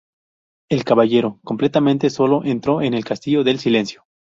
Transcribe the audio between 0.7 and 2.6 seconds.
El Caballero, completamente solo,